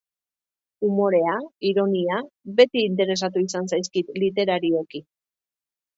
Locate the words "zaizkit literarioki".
3.75-5.03